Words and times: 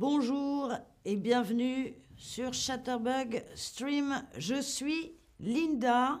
Bonjour 0.00 0.70
et 1.04 1.16
bienvenue 1.16 1.92
sur 2.16 2.52
Chatterbug 2.52 3.42
Stream. 3.56 4.22
Je 4.36 4.62
suis 4.62 5.16
Linda 5.40 6.20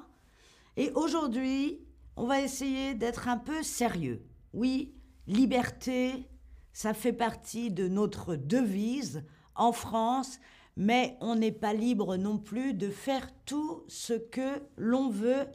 et 0.76 0.90
aujourd'hui, 0.96 1.78
on 2.16 2.26
va 2.26 2.40
essayer 2.40 2.94
d'être 2.94 3.28
un 3.28 3.36
peu 3.36 3.62
sérieux. 3.62 4.26
Oui, 4.52 4.96
liberté, 5.28 6.28
ça 6.72 6.92
fait 6.92 7.12
partie 7.12 7.70
de 7.70 7.86
notre 7.86 8.34
devise 8.34 9.24
en 9.54 9.70
France, 9.70 10.40
mais 10.76 11.16
on 11.20 11.36
n'est 11.36 11.52
pas 11.52 11.72
libre 11.72 12.16
non 12.16 12.36
plus 12.36 12.74
de 12.74 12.90
faire 12.90 13.30
tout 13.44 13.84
ce 13.86 14.14
que 14.14 14.60
l'on 14.76 15.08
veut. 15.08 15.46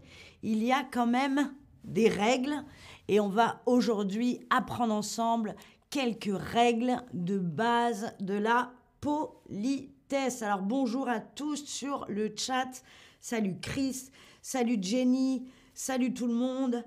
Il 0.44 0.63
y 0.63 0.71
a 0.71 0.85
quand 0.90 1.08
même 1.08 1.53
des 1.84 2.08
règles 2.08 2.63
et 3.09 3.20
on 3.20 3.27
va 3.27 3.62
aujourd'hui 3.66 4.40
apprendre 4.49 4.94
ensemble 4.94 5.55
quelques 5.93 6.35
règles 6.35 7.03
de 7.13 7.38
base 7.38 8.15
de 8.20 8.33
la 8.33 8.71
politesse. 8.99 10.41
Alors 10.41 10.63
bonjour 10.63 11.07
à 11.07 11.19
tous 11.19 11.63
sur 11.66 12.07
le 12.09 12.33
chat. 12.35 12.81
Salut 13.21 13.59
Chris, 13.61 14.09
salut 14.41 14.79
Jenny, 14.81 15.47
salut 15.75 16.11
tout 16.11 16.25
le 16.25 16.33
monde. 16.33 16.83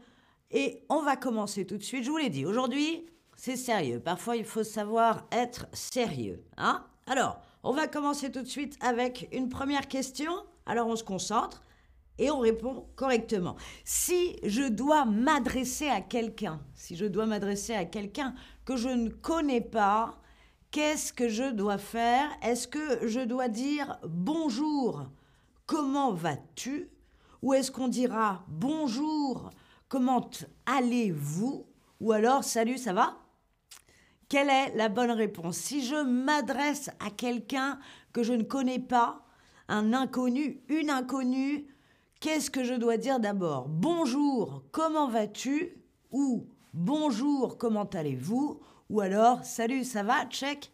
Et 0.50 0.82
on 0.88 1.02
va 1.02 1.14
commencer 1.14 1.64
tout 1.64 1.76
de 1.78 1.84
suite. 1.84 2.02
Je 2.02 2.10
vous 2.10 2.16
l'ai 2.16 2.30
dit, 2.30 2.44
aujourd'hui, 2.44 3.06
c'est 3.36 3.54
sérieux. 3.54 4.00
Parfois, 4.00 4.34
il 4.34 4.44
faut 4.44 4.64
savoir 4.64 5.28
être 5.30 5.68
sérieux. 5.72 6.42
Hein 6.56 6.84
Alors, 7.06 7.40
on 7.62 7.70
va 7.70 7.86
commencer 7.86 8.32
tout 8.32 8.42
de 8.42 8.48
suite 8.48 8.76
avec 8.80 9.28
une 9.30 9.48
première 9.48 9.86
question. 9.86 10.32
Alors, 10.66 10.88
on 10.88 10.96
se 10.96 11.04
concentre 11.04 11.62
et 12.18 12.30
on 12.30 12.38
répond 12.38 12.86
correctement. 12.96 13.56
Si 13.84 14.36
je 14.42 14.62
dois 14.62 15.04
m'adresser 15.04 15.88
à 15.88 16.00
quelqu'un, 16.00 16.60
si 16.74 16.96
je 16.96 17.06
dois 17.06 17.26
m'adresser 17.26 17.74
à 17.74 17.84
quelqu'un 17.84 18.34
que 18.64 18.76
je 18.76 18.88
ne 18.88 19.08
connais 19.08 19.60
pas, 19.60 20.20
qu'est-ce 20.70 21.12
que 21.12 21.28
je 21.28 21.50
dois 21.52 21.78
faire? 21.78 22.28
Est-ce 22.42 22.68
que 22.68 23.06
je 23.06 23.20
dois 23.20 23.48
dire 23.48 23.98
bonjour, 24.06 25.04
comment 25.66 26.12
vas-tu? 26.12 26.90
Ou 27.42 27.54
est-ce 27.54 27.70
qu'on 27.70 27.88
dira 27.88 28.44
bonjour, 28.48 29.50
comment 29.88 30.30
allez-vous? 30.66 31.66
Ou 32.00 32.12
alors 32.12 32.44
salut, 32.44 32.78
ça 32.78 32.92
va? 32.92 33.18
Quelle 34.28 34.50
est 34.50 34.74
la 34.74 34.88
bonne 34.88 35.12
réponse? 35.12 35.56
Si 35.56 35.84
je 35.86 36.02
m'adresse 36.02 36.90
à 36.98 37.10
quelqu'un 37.10 37.78
que 38.12 38.24
je 38.24 38.32
ne 38.32 38.42
connais 38.42 38.80
pas, 38.80 39.22
un 39.68 39.92
inconnu, 39.92 40.62
une 40.68 40.90
inconnue, 40.90 41.66
Qu'est-ce 42.20 42.50
que 42.50 42.64
je 42.64 42.72
dois 42.72 42.96
dire 42.96 43.20
d'abord? 43.20 43.68
Bonjour, 43.68 44.62
comment 44.72 45.06
vas-tu? 45.06 45.76
Ou 46.12 46.46
bonjour, 46.72 47.58
comment 47.58 47.84
allez-vous? 47.84 48.58
Ou 48.88 49.00
alors 49.00 49.44
salut, 49.44 49.84
ça 49.84 50.02
va? 50.02 50.24
Check. 50.30 50.72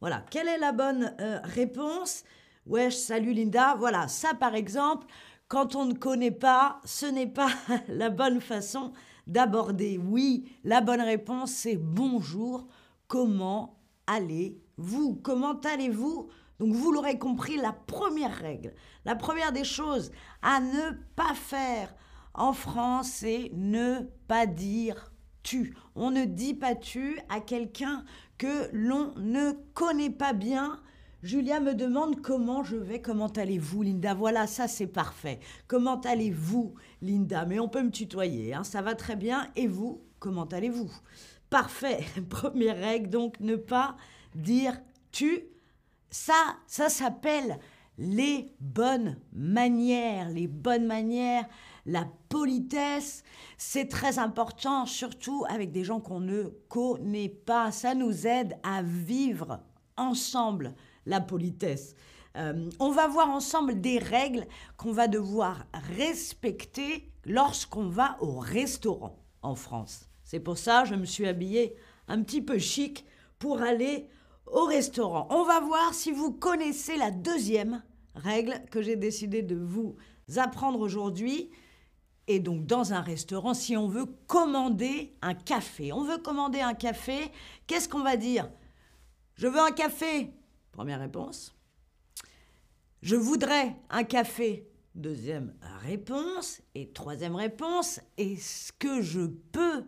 Voilà, 0.00 0.24
quelle 0.30 0.46
est 0.46 0.58
la 0.58 0.70
bonne 0.70 1.12
euh, 1.20 1.40
réponse? 1.42 2.22
Wesh, 2.66 2.94
salut 2.94 3.32
Linda. 3.32 3.74
Voilà, 3.74 4.06
ça 4.06 4.34
par 4.34 4.54
exemple, 4.54 5.08
quand 5.48 5.74
on 5.74 5.84
ne 5.84 5.94
connaît 5.94 6.30
pas, 6.30 6.80
ce 6.84 7.06
n'est 7.06 7.26
pas 7.26 7.50
la 7.88 8.10
bonne 8.10 8.40
façon 8.40 8.92
d'aborder. 9.26 9.98
Oui, 9.98 10.48
la 10.62 10.80
bonne 10.80 11.02
réponse 11.02 11.50
c'est 11.50 11.76
bonjour, 11.76 12.68
comment 13.08 13.80
allez-vous? 14.06 15.16
Comment 15.24 15.58
allez-vous? 15.60 16.28
Donc 16.58 16.72
vous 16.72 16.92
l'aurez 16.92 17.18
compris, 17.18 17.56
la 17.56 17.72
première 17.72 18.36
règle, 18.36 18.72
la 19.04 19.16
première 19.16 19.52
des 19.52 19.64
choses 19.64 20.12
à 20.42 20.60
ne 20.60 20.92
pas 21.16 21.34
faire 21.34 21.94
en 22.34 22.52
France, 22.52 23.10
c'est 23.14 23.50
ne 23.54 24.00
pas 24.28 24.46
dire 24.46 25.12
tu. 25.42 25.76
On 25.94 26.10
ne 26.10 26.24
dit 26.24 26.54
pas 26.54 26.74
tu 26.74 27.18
à 27.28 27.40
quelqu'un 27.40 28.04
que 28.38 28.68
l'on 28.72 29.14
ne 29.16 29.52
connaît 29.74 30.10
pas 30.10 30.32
bien. 30.32 30.80
Julia 31.22 31.58
me 31.58 31.74
demande 31.74 32.20
comment 32.20 32.62
je 32.62 32.76
vais, 32.76 33.00
comment 33.00 33.28
allez-vous, 33.28 33.82
Linda? 33.82 34.14
Voilà, 34.14 34.46
ça 34.46 34.68
c'est 34.68 34.86
parfait. 34.86 35.40
Comment 35.66 36.00
allez-vous, 36.00 36.74
Linda? 37.02 37.46
Mais 37.46 37.58
on 37.58 37.68
peut 37.68 37.82
me 37.82 37.90
tutoyer, 37.90 38.54
hein, 38.54 38.64
ça 38.64 38.82
va 38.82 38.94
très 38.94 39.16
bien. 39.16 39.48
Et 39.56 39.66
vous, 39.66 40.02
comment 40.18 40.44
allez-vous? 40.44 40.90
Parfait. 41.50 42.04
Première 42.28 42.76
règle, 42.76 43.10
donc 43.10 43.40
ne 43.40 43.56
pas 43.56 43.96
dire 44.34 44.80
tu 45.12 45.44
ça, 46.14 46.56
ça 46.68 46.88
s'appelle 46.88 47.58
les 47.98 48.54
bonnes 48.60 49.18
manières, 49.32 50.30
les 50.30 50.46
bonnes 50.46 50.86
manières, 50.86 51.44
la 51.86 52.06
politesse. 52.28 53.24
C'est 53.58 53.88
très 53.88 54.20
important, 54.20 54.86
surtout 54.86 55.44
avec 55.48 55.72
des 55.72 55.82
gens 55.82 55.98
qu'on 55.98 56.20
ne 56.20 56.44
connaît 56.68 57.28
pas. 57.28 57.72
Ça 57.72 57.96
nous 57.96 58.28
aide 58.28 58.56
à 58.62 58.80
vivre 58.80 59.58
ensemble 59.96 60.76
la 61.04 61.20
politesse. 61.20 61.96
Euh, 62.36 62.70
on 62.78 62.92
va 62.92 63.08
voir 63.08 63.30
ensemble 63.30 63.80
des 63.80 63.98
règles 63.98 64.46
qu'on 64.76 64.92
va 64.92 65.08
devoir 65.08 65.66
respecter 65.96 67.10
lorsqu'on 67.24 67.88
va 67.88 68.16
au 68.20 68.38
restaurant 68.38 69.18
en 69.42 69.56
France. 69.56 70.08
C'est 70.22 70.40
pour 70.40 70.58
ça 70.58 70.82
que 70.82 70.90
je 70.90 70.94
me 70.94 71.06
suis 71.06 71.26
habillée 71.26 71.74
un 72.06 72.22
petit 72.22 72.40
peu 72.40 72.58
chic 72.58 73.04
pour 73.40 73.62
aller 73.62 74.08
au 74.46 74.64
restaurant. 74.64 75.26
On 75.30 75.44
va 75.44 75.60
voir 75.60 75.94
si 75.94 76.12
vous 76.12 76.32
connaissez 76.32 76.96
la 76.96 77.10
deuxième 77.10 77.82
règle 78.14 78.62
que 78.70 78.82
j'ai 78.82 78.96
décidé 78.96 79.42
de 79.42 79.56
vous 79.56 79.96
apprendre 80.36 80.80
aujourd'hui. 80.80 81.50
Et 82.26 82.40
donc 82.40 82.66
dans 82.66 82.92
un 82.92 83.00
restaurant, 83.00 83.54
si 83.54 83.76
on 83.76 83.88
veut 83.88 84.06
commander 84.26 85.14
un 85.20 85.34
café, 85.34 85.92
on 85.92 86.04
veut 86.04 86.18
commander 86.18 86.60
un 86.60 86.74
café, 86.74 87.30
qu'est-ce 87.66 87.88
qu'on 87.88 88.02
va 88.02 88.16
dire? 88.16 88.50
Je 89.34 89.46
veux 89.46 89.60
un 89.60 89.72
café. 89.72 90.32
Première 90.72 91.00
réponse. 91.00 91.54
Je 93.02 93.16
voudrais 93.16 93.76
un 93.90 94.04
café. 94.04 94.70
Deuxième 94.94 95.54
réponse. 95.82 96.62
Et 96.74 96.88
troisième 96.92 97.34
réponse, 97.34 98.00
est-ce 98.16 98.72
que 98.72 99.02
je 99.02 99.26
peux 99.26 99.84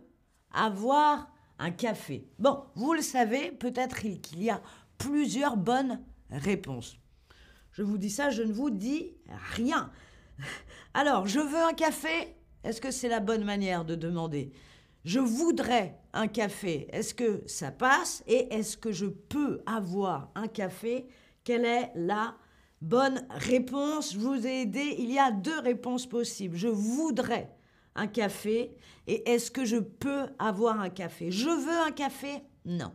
avoir 0.53 1.29
un 1.59 1.71
café. 1.71 2.27
Bon, 2.39 2.63
vous 2.75 2.93
le 2.93 3.01
savez, 3.01 3.51
peut-être 3.51 3.97
qu'il 3.97 4.43
y 4.43 4.49
a 4.49 4.61
plusieurs 4.97 5.57
bonnes 5.57 6.01
réponses. 6.29 6.97
Je 7.71 7.83
vous 7.83 7.97
dis 7.97 8.09
ça, 8.09 8.29
je 8.29 8.43
ne 8.43 8.53
vous 8.53 8.69
dis 8.69 9.13
rien. 9.53 9.91
Alors, 10.93 11.27
je 11.27 11.39
veux 11.39 11.63
un 11.63 11.73
café 11.73 12.35
Est-ce 12.63 12.81
que 12.81 12.91
c'est 12.91 13.09
la 13.09 13.19
bonne 13.19 13.43
manière 13.43 13.85
de 13.85 13.95
demander? 13.95 14.51
Je 15.05 15.19
voudrais 15.19 15.99
un 16.13 16.27
café. 16.27 16.87
Est-ce 16.91 17.13
que 17.13 17.43
ça 17.45 17.71
passe? 17.71 18.23
Et 18.27 18.53
est-ce 18.53 18.75
que 18.75 18.91
je 18.91 19.05
peux 19.05 19.61
avoir 19.65 20.31
un 20.35 20.47
café? 20.47 21.07
Quelle 21.43 21.65
est 21.65 21.91
la 21.95 22.35
bonne 22.81 23.25
réponse? 23.29 24.13
Je 24.13 24.19
vous 24.19 24.45
ai 24.45 24.63
aidé. 24.63 24.95
Il 24.97 25.11
y 25.11 25.19
a 25.19 25.31
deux 25.31 25.59
réponses 25.59 26.07
possibles. 26.07 26.57
Je 26.57 26.67
voudrais 26.67 27.56
un 27.97 28.07
café 28.07 28.75
et 29.07 29.29
est-ce 29.29 29.51
que 29.51 29.65
je 29.65 29.77
peux 29.77 30.27
avoir 30.39 30.79
un 30.79 30.89
café? 30.89 31.31
Je 31.31 31.49
veux 31.49 31.79
un 31.85 31.91
café? 31.91 32.41
Non. 32.65 32.93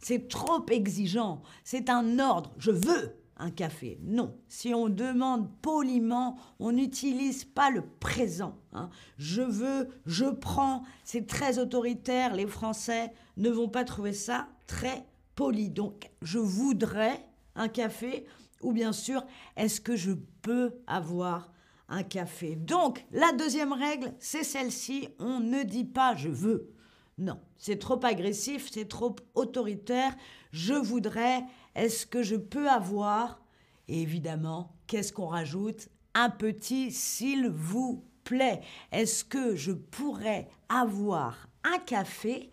C'est 0.00 0.28
trop 0.28 0.64
exigeant. 0.70 1.42
C'est 1.64 1.88
un 1.88 2.18
ordre. 2.18 2.52
Je 2.58 2.70
veux 2.70 3.16
un 3.36 3.50
café. 3.50 3.98
Non. 4.02 4.36
Si 4.48 4.74
on 4.74 4.88
demande 4.88 5.48
poliment, 5.62 6.36
on 6.58 6.72
n'utilise 6.72 7.44
pas 7.44 7.70
le 7.70 7.82
présent. 7.82 8.58
Hein. 8.72 8.90
Je 9.18 9.42
veux, 9.42 9.88
je 10.06 10.26
prends. 10.26 10.84
C'est 11.04 11.26
très 11.26 11.58
autoritaire. 11.58 12.34
Les 12.34 12.46
Français 12.46 13.12
ne 13.36 13.50
vont 13.50 13.68
pas 13.68 13.84
trouver 13.84 14.12
ça 14.12 14.48
très 14.66 15.06
poli. 15.34 15.70
Donc, 15.70 16.10
je 16.22 16.38
voudrais 16.38 17.26
un 17.54 17.68
café 17.68 18.26
ou 18.62 18.72
bien 18.72 18.92
sûr, 18.92 19.24
est-ce 19.56 19.80
que 19.80 19.96
je 19.96 20.12
peux 20.42 20.72
avoir 20.86 21.50
un 21.90 22.02
café. 22.04 22.56
Donc, 22.56 23.04
la 23.10 23.32
deuxième 23.32 23.72
règle, 23.72 24.14
c'est 24.18 24.44
celle-ci. 24.44 25.08
On 25.18 25.40
ne 25.40 25.62
dit 25.62 25.84
pas 25.84 26.14
je 26.16 26.28
veux. 26.28 26.72
Non, 27.18 27.38
c'est 27.58 27.78
trop 27.78 28.02
agressif, 28.04 28.70
c'est 28.72 28.88
trop 28.88 29.14
autoritaire. 29.34 30.16
Je 30.52 30.72
voudrais, 30.72 31.44
est-ce 31.74 32.06
que 32.06 32.22
je 32.22 32.36
peux 32.36 32.70
avoir 32.70 33.42
Et 33.88 34.00
évidemment, 34.00 34.72
qu'est-ce 34.86 35.12
qu'on 35.12 35.26
rajoute? 35.26 35.88
Un 36.14 36.30
petit 36.30 36.90
s'il 36.90 37.50
vous 37.50 38.06
plaît. 38.24 38.60
Est-ce 38.90 39.24
que 39.24 39.54
je 39.54 39.72
pourrais 39.72 40.48
avoir 40.68 41.48
un 41.64 41.78
café? 41.78 42.50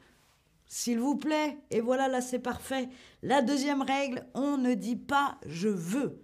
S'il 0.66 1.00
vous 1.00 1.16
plaît. 1.16 1.58
Et 1.72 1.80
voilà, 1.80 2.10
là 2.10 2.20
c'est 2.20 2.40
parfait. 2.40 2.90
La 3.24 3.42
deuxième 3.42 3.82
règle, 3.82 4.28
on 4.34 4.58
ne 4.58 4.74
dit 4.74 4.98
pas 4.98 5.38
je 5.46 5.70
veux. 5.70 6.22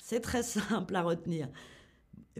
C'est 0.00 0.20
très 0.20 0.42
simple 0.44 0.94
à 0.94 1.02
retenir. 1.02 1.48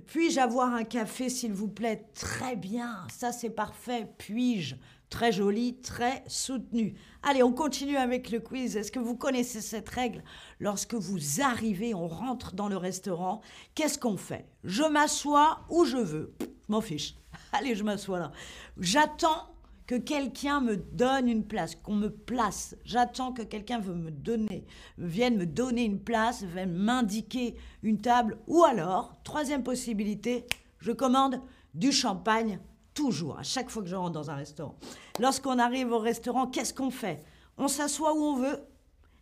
Puis-je 0.07 0.41
avoir 0.41 0.73
un 0.73 0.85
café, 0.85 1.29
s'il 1.29 1.53
vous 1.53 1.69
plaît? 1.69 2.07
Très 2.15 2.57
bien, 2.57 3.07
ça 3.11 3.33
c'est 3.33 3.51
parfait. 3.51 4.09
Puis-je? 4.19 4.77
Très 5.11 5.31
joli, 5.31 5.79
très 5.83 6.25
soutenu. 6.27 6.95
Allez, 7.23 7.43
on 7.43 7.53
continue 7.53 7.99
avec 7.99 8.31
le 8.31 8.41
quiz. 8.41 8.79
Est-ce 8.79 8.91
que 8.91 8.99
vous 8.99 9.15
connaissez 9.15 9.61
cette 9.61 9.91
règle? 9.91 10.25
Lorsque 10.59 10.95
vous 10.95 11.43
arrivez, 11.43 11.93
on 11.93 12.09
rentre 12.09 12.55
dans 12.55 12.69
le 12.69 12.79
restaurant, 12.79 13.43
qu'est-ce 13.75 13.99
qu'on 13.99 14.17
fait? 14.17 14.49
Je 14.65 14.85
m'assois 14.85 15.67
où 15.69 15.85
je 15.85 15.99
veux. 15.99 16.35
M'en 16.69 16.81
fiche. 16.81 17.15
Allez, 17.53 17.75
je 17.75 17.85
m'assois 17.85 18.21
là. 18.21 18.33
J'attends 18.79 19.55
que 19.87 19.95
quelqu'un 19.97 20.61
me 20.61 20.77
donne 20.77 21.29
une 21.29 21.45
place, 21.45 21.75
qu'on 21.75 21.95
me 21.95 22.09
place. 22.09 22.77
J'attends 22.85 23.33
que 23.33 23.43
quelqu'un 23.43 23.81
me 23.81 24.11
donner, 24.11 24.65
vienne 24.99 25.37
me 25.37 25.47
donner 25.47 25.85
une 25.85 26.01
place, 26.01 26.43
vienne 26.43 26.73
m'indiquer 26.73 27.57
une 27.83 28.01
table. 28.01 28.39
Ou 28.47 28.65
alors, 28.65 29.17
troisième 29.25 29.63
possibilité, 29.63 30.47
je 30.79 30.93
commande 30.93 31.41
du 31.75 31.93
champagne 31.93 32.61
toujours, 32.95 33.39
à 33.39 33.43
chaque 33.43 33.71
fois 33.71 33.83
que 33.83 33.89
je 33.89 33.97
rentre 33.97 34.13
dans 34.13 34.31
un 34.31 34.37
restaurant. 34.37 34.77
Lorsqu'on 35.19 35.59
arrive 35.59 35.93
au 35.93 35.99
restaurant, 35.99 36.47
qu'est-ce 36.47 36.75
qu'on 36.75 36.91
fait? 36.91 37.25
On 37.59 37.69
s'assoit 37.69 38.15
où 38.15 38.23
on 38.23 38.37
veut, 38.37 38.59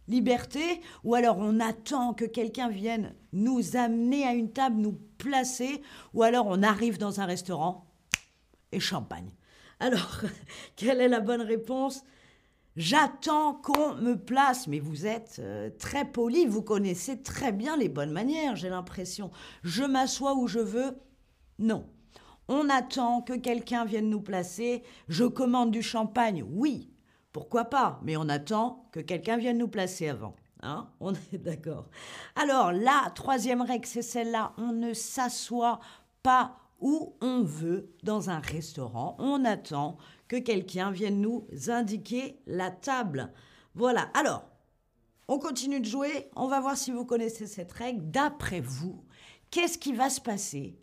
liberté, 0.08 0.80
ou 1.04 1.14
alors 1.14 1.38
on 1.38 1.60
attend 1.60 2.14
que 2.14 2.24
quelqu'un 2.24 2.68
vienne 2.68 3.14
nous 3.32 3.76
amener 3.76 4.26
à 4.26 4.34
une 4.34 4.52
table, 4.52 4.76
nous 4.76 4.98
placer, 5.18 5.82
ou 6.14 6.22
alors 6.22 6.46
on 6.48 6.62
arrive 6.62 6.98
dans 6.98 7.20
un 7.20 7.26
restaurant 7.26 7.86
et 8.72 8.80
champagne. 8.80 9.30
Alors, 9.80 10.20
quelle 10.76 11.00
est 11.00 11.08
la 11.08 11.20
bonne 11.20 11.42
réponse? 11.42 12.04
J'attends 12.76 13.54
qu'on 13.54 13.94
me 13.94 14.14
place, 14.14 14.68
mais 14.68 14.78
vous 14.78 15.06
êtes 15.06 15.36
euh, 15.40 15.70
très 15.78 16.04
poli, 16.04 16.46
vous 16.46 16.62
connaissez 16.62 17.20
très 17.20 17.50
bien 17.50 17.76
les 17.76 17.88
bonnes 17.88 18.12
manières, 18.12 18.54
j'ai 18.54 18.68
l'impression. 18.68 19.30
Je 19.64 19.82
m'assois 19.82 20.36
où 20.36 20.46
je 20.46 20.60
veux 20.60 20.96
Non. 21.58 21.86
On 22.46 22.68
attend 22.68 23.22
que 23.22 23.32
quelqu'un 23.32 23.84
vienne 23.84 24.08
nous 24.08 24.20
placer. 24.20 24.82
Je 25.08 25.24
commande 25.24 25.70
du 25.70 25.82
champagne, 25.82 26.44
oui, 26.48 26.90
pourquoi 27.32 27.64
pas, 27.64 28.00
mais 28.02 28.16
on 28.16 28.28
attend 28.28 28.88
que 28.92 29.00
quelqu'un 29.00 29.36
vienne 29.36 29.58
nous 29.58 29.68
placer 29.68 30.08
avant. 30.08 30.34
Hein? 30.62 30.88
On 31.00 31.14
est 31.32 31.38
d'accord. 31.38 31.88
Alors, 32.36 32.72
la 32.72 33.10
troisième 33.14 33.62
règle, 33.62 33.86
c'est 33.86 34.02
celle-là. 34.02 34.52
On 34.58 34.72
ne 34.72 34.92
s'assoit 34.92 35.80
pas 36.22 36.59
où 36.80 37.14
on 37.20 37.42
veut 37.42 37.92
dans 38.02 38.30
un 38.30 38.40
restaurant. 38.40 39.16
On 39.18 39.44
attend 39.44 39.98
que 40.28 40.36
quelqu'un 40.36 40.90
vienne 40.90 41.20
nous 41.20 41.46
indiquer 41.68 42.40
la 42.46 42.70
table. 42.70 43.32
Voilà. 43.74 44.10
Alors, 44.14 44.44
on 45.28 45.38
continue 45.38 45.80
de 45.80 45.86
jouer. 45.86 46.30
On 46.36 46.48
va 46.48 46.60
voir 46.60 46.76
si 46.76 46.90
vous 46.90 47.04
connaissez 47.04 47.46
cette 47.46 47.72
règle. 47.72 48.10
D'après 48.10 48.60
vous, 48.60 49.04
qu'est-ce 49.50 49.78
qui 49.78 49.92
va 49.92 50.10
se 50.10 50.20
passer 50.20 50.78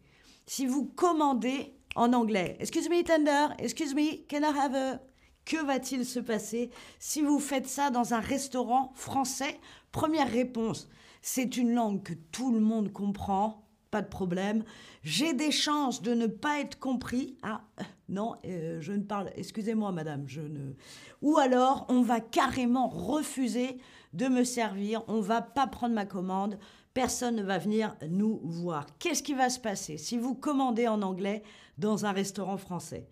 si 0.45 0.65
vous 0.65 0.85
commandez 0.85 1.73
en 1.95 2.13
anglais? 2.13 2.57
Excuse 2.59 2.89
me, 2.89 3.03
tender. 3.03 3.53
Excuse 3.59 3.93
me, 3.93 4.25
can 4.29 4.41
I 4.41 4.57
have 4.57 4.75
a... 4.75 5.01
Que 5.45 5.65
va-t-il 5.65 6.05
se 6.05 6.19
passer 6.19 6.71
si 6.99 7.21
vous 7.21 7.39
faites 7.39 7.67
ça 7.67 7.89
dans 7.89 8.13
un 8.13 8.19
restaurant 8.19 8.91
français? 8.95 9.61
Première 9.93 10.29
réponse, 10.29 10.89
c'est 11.21 11.55
une 11.55 11.73
langue 11.73 12.03
que 12.03 12.13
tout 12.13 12.51
le 12.51 12.59
monde 12.59 12.91
comprend, 12.91 13.66
pas 13.89 14.01
de 14.01 14.07
problème. 14.07 14.63
J'ai 15.03 15.33
des 15.33 15.51
chances 15.51 16.01
de 16.01 16.13
ne 16.13 16.27
pas 16.27 16.59
être 16.59 16.79
compris. 16.79 17.37
Ah, 17.43 17.61
non, 18.09 18.35
euh, 18.45 18.79
je 18.81 18.93
ne 18.93 19.03
parle, 19.03 19.31
excusez-moi 19.35 19.91
madame, 19.91 20.27
je 20.27 20.41
ne... 20.41 20.73
Ou 21.21 21.37
alors, 21.37 21.85
on 21.89 22.01
va 22.01 22.19
carrément 22.19 22.87
refuser 22.87 23.79
de 24.13 24.27
me 24.27 24.43
servir, 24.43 25.03
on 25.07 25.21
va 25.21 25.41
pas 25.41 25.67
prendre 25.67 25.95
ma 25.95 26.05
commande, 26.05 26.57
personne 26.93 27.35
ne 27.35 27.43
va 27.43 27.57
venir 27.57 27.95
nous 28.09 28.39
voir. 28.43 28.85
Qu'est-ce 28.99 29.23
qui 29.23 29.33
va 29.33 29.49
se 29.49 29.59
passer 29.59 29.97
si 29.97 30.17
vous 30.17 30.35
commandez 30.35 30.87
en 30.87 31.01
anglais 31.01 31.43
dans 31.77 32.05
un 32.05 32.11
restaurant 32.11 32.57
français? 32.57 33.07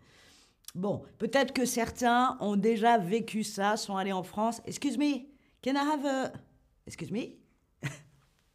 Bon, 0.74 1.04
peut-être 1.20 1.54
que 1.54 1.66
certains 1.66 2.38
ont 2.42 2.58
déjà 2.58 2.98
vécu 2.98 3.44
ça, 3.44 3.78
sont 3.78 3.96
allés 3.96 4.12
en 4.12 4.24
France. 4.24 4.62
Excuse 4.66 4.98
me, 4.98 5.26
can 5.64 5.76
I 5.76 5.78
have 5.78 6.06
a... 6.06 6.34
Excuse 6.88 7.12
me 7.12 7.45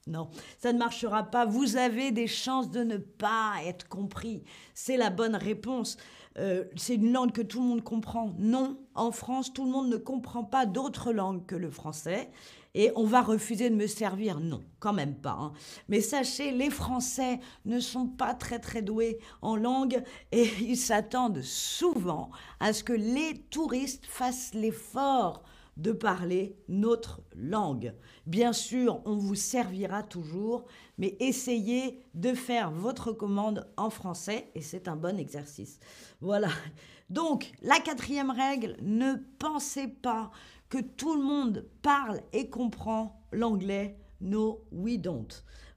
Non, 0.07 0.31
ça 0.59 0.73
ne 0.73 0.79
marchera 0.79 1.25
pas. 1.25 1.45
Vous 1.45 1.77
avez 1.77 2.11
des 2.11 2.27
chances 2.27 2.71
de 2.71 2.83
ne 2.83 2.97
pas 2.97 3.55
être 3.65 3.89
compris. 3.89 4.43
C'est 4.75 4.97
la 4.97 5.11
bonne 5.11 5.37
réponse. 5.37 5.97
Euh, 6.39 6.65
c'est 6.77 6.95
une 6.95 7.13
langue 7.13 7.33
que 7.33 7.43
tout 7.43 7.61
le 7.61 7.67
monde 7.67 7.83
comprend. 7.83 8.35
Non, 8.39 8.79
en 8.95 9.13
France, 9.13 9.53
tout 9.53 9.65
le 9.65 9.71
monde 9.71 9.89
ne 9.89 9.97
comprend 9.97 10.45
pas 10.45 10.65
d'autres 10.65 11.13
langues 11.13 11.45
que 11.45 11.57
le 11.57 11.71
français 11.71 12.31
et 12.75 12.93
on 12.95 13.05
va 13.05 13.21
refuser 13.21 13.69
de 13.71 13.75
me 13.75 13.87
servir. 13.87 14.41
Non, 14.41 14.63
quand 14.79 14.93
même 14.93 15.15
pas. 15.15 15.37
Hein. 15.39 15.53
Mais 15.89 16.01
sachez, 16.01 16.53
les 16.53 16.71
Français 16.71 17.41
ne 17.65 17.81
sont 17.81 18.07
pas 18.07 18.35
très 18.35 18.59
très 18.59 18.83
doués 18.83 19.19
en 19.43 19.57
langue 19.57 20.03
et 20.33 20.49
ils 20.61 20.77
s'attendent 20.77 21.43
souvent 21.43 22.31
à 22.61 22.73
ce 22.73 22.85
que 22.85 22.93
les 22.93 23.39
touristes 23.51 24.07
fassent 24.07 24.55
l'effort 24.55 25.43
de 25.77 25.93
parler 25.93 26.57
notre 26.69 27.23
langue. 27.35 27.95
Bien 28.27 28.53
sûr, 28.53 29.01
on 29.05 29.17
vous 29.17 29.35
servira 29.35 30.03
toujours, 30.03 30.65
mais 30.99 31.17
essayez 31.21 32.05
de 32.15 32.35
faire 32.35 32.71
votre 32.71 33.13
commande 33.13 33.67
en 33.77 33.91
français 33.91 34.51
et 34.55 34.63
c'est 34.63 34.89
un 34.89 34.97
bon 34.97 35.19
exercice. 35.19 35.79
Voilà. 36.21 36.49
Donc, 37.09 37.53
la 37.63 37.81
quatrième 37.81 38.31
règle, 38.31 38.77
ne 38.83 39.15
pensez 39.39 39.89
pas 39.89 40.31
que 40.69 40.79
tout 40.79 41.17
le 41.17 41.23
monde 41.23 41.67
parle 41.83 42.21
et 42.33 42.49
comprend 42.49 43.27
l'anglais. 43.33 43.99
No, 44.21 44.65
we 44.71 44.99
don't. 44.99 45.29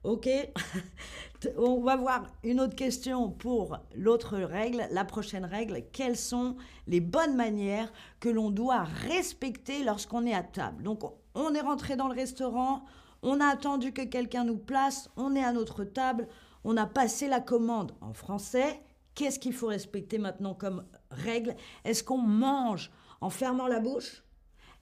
OK. 0.04 0.28
On 1.58 1.80
va 1.80 1.96
voir 1.96 2.26
une 2.42 2.60
autre 2.60 2.76
question 2.76 3.30
pour 3.30 3.78
l'autre 3.96 4.38
règle, 4.38 4.86
la 4.90 5.04
prochaine 5.04 5.44
règle. 5.44 5.82
Quelles 5.92 6.16
sont 6.16 6.56
les 6.86 7.00
bonnes 7.00 7.36
manières 7.36 7.92
que 8.20 8.28
l'on 8.28 8.50
doit 8.50 8.84
respecter 8.84 9.82
lorsqu'on 9.82 10.26
est 10.26 10.34
à 10.34 10.42
table? 10.42 10.82
Donc, 10.82 11.02
on 11.34 11.54
est 11.54 11.60
rentré 11.60 11.96
dans 11.96 12.08
le 12.08 12.14
restaurant, 12.14 12.84
on 13.22 13.40
a 13.40 13.46
attendu 13.46 13.92
que 13.92 14.02
quelqu'un 14.02 14.44
nous 14.44 14.56
place, 14.56 15.10
on 15.16 15.34
est 15.34 15.44
à 15.44 15.52
notre 15.52 15.84
table, 15.84 16.28
on 16.64 16.76
a 16.76 16.86
passé 16.86 17.28
la 17.28 17.40
commande 17.40 17.92
en 18.00 18.12
français. 18.12 18.82
Qu'est-ce 19.14 19.38
qu'il 19.38 19.52
faut 19.52 19.68
respecter 19.68 20.18
maintenant 20.18 20.54
comme 20.54 20.84
règle? 21.10 21.56
Est-ce 21.84 22.04
qu'on 22.04 22.18
mange 22.18 22.90
en 23.20 23.30
fermant 23.30 23.66
la 23.66 23.80
bouche? 23.80 24.22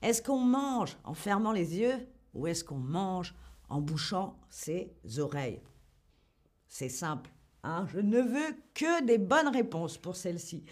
Est-ce 0.01 0.21
qu'on 0.21 0.39
mange 0.39 0.97
en 1.03 1.13
fermant 1.13 1.51
les 1.51 1.77
yeux? 1.77 2.07
Ou 2.33 2.47
est-ce 2.47 2.63
qu'on 2.63 2.77
mange 2.77 3.35
en 3.73 3.81
bouchant 3.81 4.37
ses 4.51 4.93
oreilles 5.17 5.61
C'est 6.67 6.89
simple. 6.89 7.31
Hein 7.63 7.87
Je 7.91 7.99
ne 7.99 8.21
veux 8.21 8.55
que 8.75 9.03
des 9.03 9.17
bonnes 9.17 9.47
réponses 9.47 9.97
pour 9.97 10.15
celle-ci. 10.15 10.63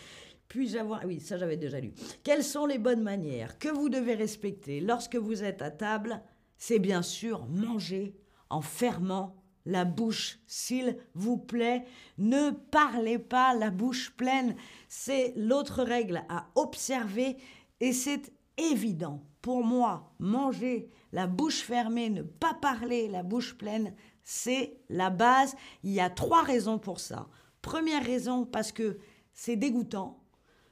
Puis-je 0.48 0.78
avoir... 0.78 1.04
Oui, 1.06 1.20
ça 1.20 1.38
j'avais 1.38 1.58
déjà 1.58 1.80
lu. 1.80 1.94
Quelles 2.24 2.44
sont 2.44 2.68
les 2.68 2.78
bonnes 2.78 3.02
manières 3.02 3.58
que 3.58 3.70
vous 3.70 3.90
devez 3.90 4.14
respecter 4.14 4.82
lorsque 4.82 5.16
vous 5.16 5.44
êtes 5.44 5.64
à 5.64 5.72
table? 5.72 6.22
C'est 6.58 6.78
bien 6.78 7.02
sûr 7.02 7.48
manger 7.48 8.16
en 8.52 8.62
fermant 8.62 9.36
la 9.66 9.84
bouche, 9.84 10.40
s'il 10.46 10.96
vous 11.16 11.38
plaît. 11.38 11.86
Ne 12.20 12.52
parlez 12.52 13.18
pas 13.18 13.56
la 13.56 13.72
bouche 13.72 14.12
pleine. 14.12 14.56
C'est 14.90 15.34
l'autre 15.36 15.82
règle 15.82 16.24
à 16.30 16.50
observer 16.54 17.38
et 17.80 17.94
c'est 17.94 18.32
évident. 18.58 19.24
Pour 19.42 19.64
moi, 19.64 20.14
manger 20.20 20.92
la 21.12 21.28
bouche 21.28 21.62
fermée, 21.62 22.10
ne 22.10 22.22
pas 22.22 22.54
parler 22.54 23.08
la 23.08 23.24
bouche 23.24 23.58
pleine, 23.58 23.94
c'est 24.24 24.80
la 24.90 25.10
base. 25.10 25.56
Il 25.84 25.92
y 25.92 26.00
a 26.00 26.10
trois 26.10 26.44
raisons 26.44 26.80
pour 26.80 27.00
ça. 27.00 27.28
Première 27.62 28.04
raison, 28.04 28.46
parce 28.46 28.72
que 28.72 29.00
c'est 29.34 29.56
dégoûtant. 29.56 30.24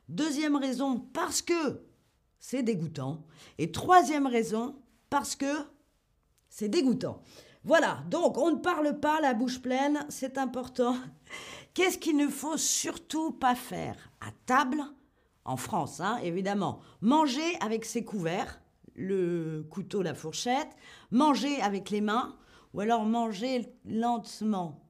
Deuxième 0.07 0.55
raison, 0.55 0.99
parce 1.13 1.41
que 1.41 1.83
c'est 2.39 2.63
dégoûtant. 2.63 3.25
Et 3.57 3.71
troisième 3.71 4.27
raison, 4.27 4.75
parce 5.09 5.35
que 5.35 5.53
c'est 6.49 6.69
dégoûtant. 6.69 7.21
Voilà, 7.63 8.03
donc 8.09 8.37
on 8.37 8.51
ne 8.51 8.59
parle 8.59 8.99
pas 8.99 9.19
la 9.21 9.33
bouche 9.33 9.61
pleine, 9.61 10.05
c'est 10.09 10.37
important. 10.37 10.95
Qu'est-ce 11.73 11.97
qu'il 11.97 12.17
ne 12.17 12.27
faut 12.27 12.57
surtout 12.57 13.31
pas 13.31 13.55
faire 13.55 14.11
à 14.21 14.31
table? 14.45 14.81
En 15.45 15.57
France, 15.57 15.99
hein, 15.99 16.19
évidemment. 16.23 16.79
Manger 17.01 17.57
avec 17.59 17.85
ses 17.85 18.05
couverts, 18.05 18.61
le 18.99 19.65
couteau, 19.69 20.01
la 20.01 20.13
fourchette, 20.13 20.69
manger 21.11 21.61
avec 21.61 21.89
les 21.89 22.01
mains, 22.01 22.35
ou 22.73 22.81
alors 22.81 23.05
manger 23.05 23.73
lentement. 23.85 24.85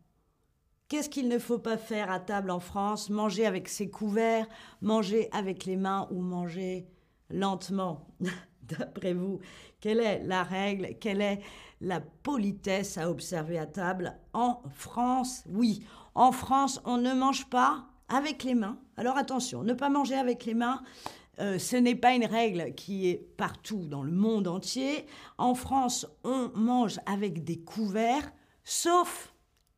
Qu'est-ce 0.89 1.09
qu'il 1.09 1.27
ne 1.27 1.37
faut 1.37 1.59
pas 1.59 1.77
faire 1.77 2.11
à 2.11 2.19
table 2.19 2.49
en 2.49 2.59
France? 2.59 3.09
Manger 3.09 3.45
avec 3.45 3.69
ses 3.69 3.89
couverts, 3.89 4.47
manger 4.81 5.29
avec 5.31 5.65
les 5.65 5.75
mains 5.75 6.07
ou 6.11 6.21
manger 6.21 6.87
lentement? 7.29 8.07
D'après 8.63 9.13
vous, 9.13 9.39
quelle 9.79 9.99
est 9.99 10.23
la 10.23 10.43
règle? 10.43 10.95
Quelle 10.99 11.21
est 11.21 11.41
la 11.79 12.01
politesse 12.01 12.97
à 12.97 13.09
observer 13.09 13.59
à 13.59 13.65
table 13.65 14.17
En 14.33 14.61
France, 14.71 15.43
oui. 15.47 15.85
En 16.15 16.31
France, 16.31 16.81
on 16.85 16.97
ne 16.97 17.13
mange 17.13 17.49
pas 17.49 17.85
avec 18.09 18.43
les 18.43 18.55
mains. 18.55 18.79
Alors 18.97 19.17
attention, 19.17 19.63
ne 19.63 19.73
pas 19.73 19.89
manger 19.89 20.15
avec 20.15 20.45
les 20.45 20.55
mains, 20.55 20.81
euh, 21.39 21.57
ce 21.57 21.77
n'est 21.77 21.95
pas 21.95 22.15
une 22.15 22.25
règle 22.25 22.73
qui 22.75 23.07
est 23.07 23.17
partout 23.37 23.85
dans 23.85 24.03
le 24.03 24.11
monde 24.11 24.47
entier. 24.47 25.05
En 25.37 25.55
France, 25.55 26.05
on 26.23 26.51
mange 26.53 26.99
avec 27.05 27.43
des 27.43 27.59
couverts, 27.59 28.31
sauf 28.63 29.33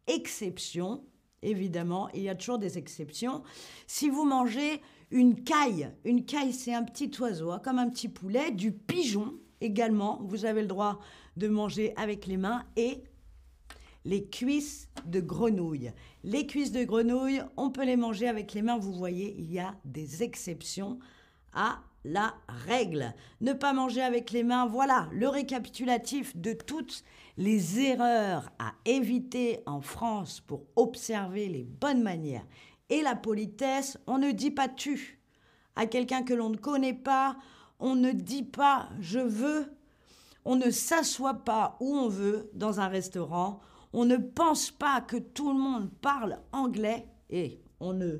exception, 0.08 1.03
évidemment, 1.44 2.10
il 2.13 2.24
y 2.24 2.30
a 2.30 2.36
toujours 2.36 2.58
des 2.58 2.77
exceptions. 2.77 3.44
Si 3.86 4.10
vous 4.10 4.25
mangez 4.25 4.82
une 5.12 5.44
caille, 5.44 5.91
une 6.03 6.25
caille 6.25 6.53
c'est 6.53 6.74
un 6.74 6.84
petit 6.84 7.12
oiseau, 7.20 7.51
hein, 7.51 7.62
comme 7.63 7.77
un 7.77 7.89
petit 7.89 8.10
poulet, 8.10 8.51
du 8.51 8.72
pigeon 8.72 9.36
également, 9.60 10.20
vous 10.24 10.46
avez 10.46 10.62
le 10.62 10.68
droit 10.68 11.00
de 11.38 11.48
manger 11.48 11.94
avec 11.96 12.25
les 12.25 12.38
mains 12.38 12.65
et 12.75 13.03
les 14.03 14.27
cuisses 14.27 14.89
de 15.06 15.20
grenouille. 15.20 15.91
Les 16.24 16.48
cuisses 16.48 16.72
de 16.72 16.84
grenouille, 16.84 17.44
on 17.56 17.70
peut 17.70 17.86
les 17.86 17.98
manger 17.98 18.27
avec 18.27 18.53
les 18.53 18.63
mains, 18.63 18.80
vous 18.80 18.94
voyez, 18.94 19.36
il 19.38 19.51
y 19.51 19.60
a 19.60 19.75
des 19.86 20.24
exceptions 20.24 20.98
à 21.53 21.79
la 22.03 22.34
règle. 22.48 23.13
Ne 23.41 23.53
pas 23.53 23.74
manger 23.74 24.01
avec 24.01 24.31
les 24.31 24.43
mains, 24.43 24.65
voilà 24.65 25.08
le 25.12 25.27
récapitulatif 25.27 26.36
de 26.36 26.53
toutes 26.53 27.03
les 27.38 27.79
erreurs 27.79 28.51
à 28.60 28.74
éviter 28.86 29.62
en 29.65 29.81
France 29.81 30.39
pour 30.41 30.65
observer 30.75 31.48
les 31.48 31.63
bonnes 31.63 32.01
manières 32.01 32.46
et 32.89 33.01
la 33.01 33.15
politesse. 33.15 33.98
On 34.08 34.17
ne 34.17 34.31
dit 34.31 34.51
pas 34.51 34.67
tu 34.67 35.20
à 35.75 35.86
quelqu'un 35.86 36.24
que 36.24 36.34
l'on 36.34 36.50
ne 36.50 36.58
connaît 36.58 36.93
pas, 36.93 37.38
on 37.79 37.96
ne 37.96 38.12
dit 38.12 38.43
pas 38.43 38.89
je 39.00 39.20
veux, 39.20 39.74
on 40.43 40.55
ne 40.55 40.70
s'assoit 40.70 41.46
pas 41.46 41.77
où 41.79 41.96
on 41.96 42.10
veut 42.10 42.50
dans 42.53 42.79
un 42.79 42.88
restaurant, 42.88 43.60
on 43.93 44.05
ne 44.05 44.17
pense 44.17 44.72
pas 44.72 45.01
que 45.01 45.17
tout 45.17 45.51
le 45.51 45.60
monde 45.60 45.89
parle 46.01 46.39
anglais 46.51 47.08
et 47.29 47.62
on 47.79 47.93
ne 47.93 48.20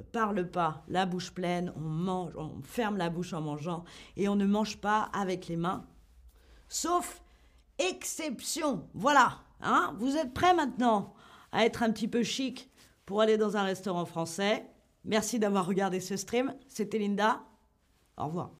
parle 0.00 0.50
pas 0.50 0.84
la 0.88 1.06
bouche 1.06 1.32
pleine, 1.32 1.72
on 1.76 1.80
mange, 1.80 2.32
on 2.36 2.60
ferme 2.62 2.96
la 2.96 3.10
bouche 3.10 3.32
en 3.32 3.40
mangeant 3.40 3.84
et 4.16 4.28
on 4.28 4.36
ne 4.36 4.46
mange 4.46 4.78
pas 4.78 5.10
avec 5.12 5.48
les 5.48 5.56
mains. 5.56 5.86
Sauf 6.68 7.22
exception. 7.78 8.88
Voilà, 8.94 9.38
hein 9.60 9.94
Vous 9.98 10.16
êtes 10.16 10.34
prêts 10.34 10.54
maintenant 10.54 11.14
à 11.52 11.64
être 11.64 11.82
un 11.82 11.90
petit 11.90 12.08
peu 12.08 12.22
chic 12.22 12.70
pour 13.06 13.20
aller 13.20 13.38
dans 13.38 13.56
un 13.56 13.62
restaurant 13.62 14.04
français 14.04 14.66
Merci 15.04 15.38
d'avoir 15.38 15.66
regardé 15.66 16.00
ce 16.00 16.16
stream. 16.16 16.54
C'était 16.68 16.98
Linda. 16.98 17.40
Au 18.18 18.26
revoir. 18.26 18.50